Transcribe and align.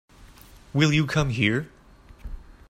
Will 0.73 0.91
you 0.91 1.05
come 1.05 1.29
here? 1.29 1.69